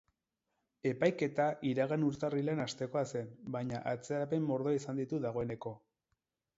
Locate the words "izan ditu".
4.83-5.25